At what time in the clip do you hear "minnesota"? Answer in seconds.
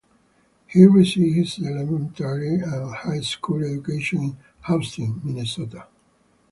5.23-5.85